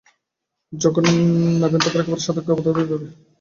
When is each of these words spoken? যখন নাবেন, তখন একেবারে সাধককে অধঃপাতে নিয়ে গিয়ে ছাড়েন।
যখন 0.73 1.03
নাবেন, 1.61 1.79
তখন 1.81 1.99
একেবারে 1.99 2.25
সাধককে 2.25 2.51
অধঃপাতে 2.53 2.69
নিয়ে 2.71 2.87
গিয়ে 2.89 2.99
ছাড়েন। 2.99 3.11